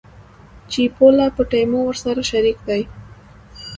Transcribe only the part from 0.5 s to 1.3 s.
چې پوله،